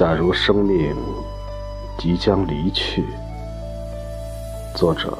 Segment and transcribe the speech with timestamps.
[0.00, 0.96] 假如生命
[1.98, 3.04] 即将离去，
[4.74, 5.12] 作者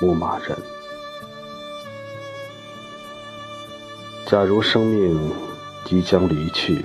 [0.00, 0.56] 牧马人。
[4.24, 5.30] 假如生命
[5.84, 6.82] 即将离去，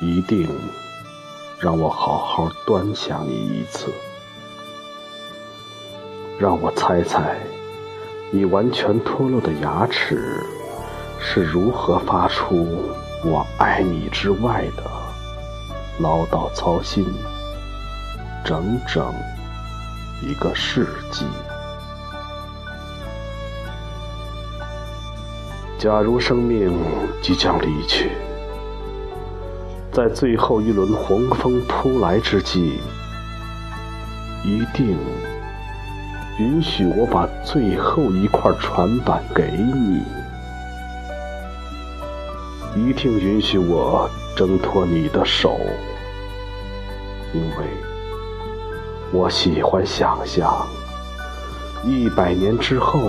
[0.00, 0.48] 一定
[1.58, 3.92] 让我好好端详你一次，
[6.38, 7.36] 让我猜猜
[8.30, 10.40] 你完全脱落的牙齿
[11.18, 12.64] 是如何发出
[13.26, 15.03] “我爱你”之外的。
[16.00, 17.04] 唠叨操心，
[18.44, 19.14] 整整
[20.22, 21.24] 一个世纪。
[25.78, 26.76] 假如生命
[27.22, 28.10] 即将离去，
[29.92, 32.80] 在最后一轮洪峰扑来之际，
[34.42, 34.96] 一定
[36.38, 40.02] 允许我把最后一块船板给你，
[42.74, 44.10] 一定允许我。
[44.36, 45.60] 挣脱你的手，
[47.32, 47.66] 因为
[49.12, 50.66] 我喜欢想象，
[51.84, 53.00] 一百年之后，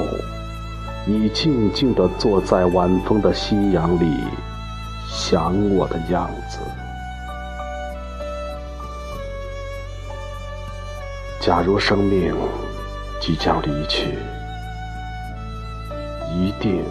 [1.05, 4.23] 你静静地坐在晚风的夕阳里，
[5.07, 6.59] 想我的样子。
[11.39, 12.35] 假如生命
[13.19, 14.19] 即将离去，
[16.35, 16.83] 一定，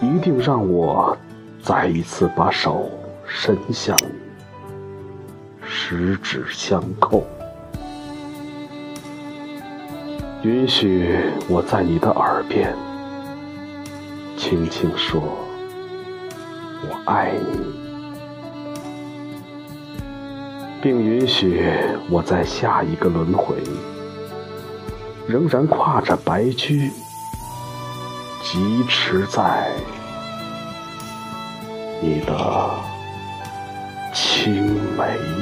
[0.00, 1.14] 一定让我。
[1.64, 2.90] 再一次把手
[3.24, 4.08] 伸向你，
[5.64, 7.24] 十指相扣，
[10.42, 12.74] 允许我在你的耳边
[14.36, 15.22] 轻轻说
[16.82, 17.60] “我爱你”，
[20.82, 21.64] 并允许
[22.10, 23.54] 我在下一个轮回
[25.28, 26.90] 仍然挎着白驹，
[28.42, 29.70] 疾驰在。
[32.04, 32.34] 你的
[34.12, 35.41] 青梅。